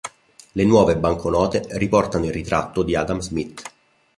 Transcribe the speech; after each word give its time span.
Le 0.53 0.63
nuove 0.63 0.97
banconote 0.97 1.61
riportano 1.73 2.25
il 2.25 2.31
ritratto 2.31 2.81
di 2.81 2.95
Adam 2.95 3.19
Smith. 3.19 3.61